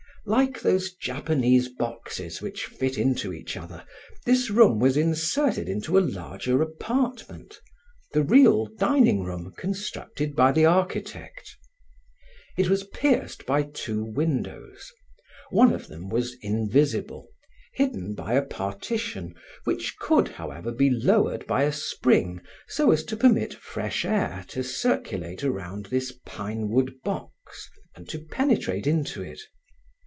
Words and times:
Like 0.23 0.61
those 0.61 0.93
Japanese 0.93 1.67
boxes 1.67 2.43
which 2.43 2.67
fit 2.67 2.95
into 2.95 3.33
each 3.33 3.57
other, 3.57 3.83
this 4.23 4.51
room 4.51 4.77
was 4.77 4.95
inserted 4.95 5.67
in 5.67 5.83
a 5.83 5.91
larger 5.93 6.61
apartment 6.61 7.59
the 8.13 8.21
real 8.21 8.67
dining 8.67 9.23
room 9.23 9.51
constructed 9.57 10.35
by 10.35 10.51
the 10.51 10.63
architect. 10.63 11.57
It 12.55 12.69
was 12.69 12.83
pierced 12.83 13.47
by 13.47 13.63
two 13.63 14.03
windows. 14.03 14.91
One 15.49 15.73
of 15.73 15.87
them 15.87 16.07
was 16.07 16.35
invisible, 16.43 17.29
hidden 17.73 18.13
by 18.13 18.33
a 18.33 18.45
partition 18.45 19.33
which 19.63 19.97
could, 19.97 20.27
however, 20.27 20.71
be 20.71 20.91
lowered 20.91 21.47
by 21.47 21.63
a 21.63 21.73
spring 21.73 22.41
so 22.67 22.91
as 22.91 23.03
to 23.05 23.17
permit 23.17 23.55
fresh 23.55 24.05
air 24.05 24.45
to 24.49 24.63
circulate 24.63 25.43
around 25.43 25.87
this 25.87 26.13
pinewood 26.27 26.93
box 27.03 27.71
and 27.95 28.07
to 28.09 28.19
penetrate 28.19 28.85
into 28.85 29.23
it. 29.23 29.39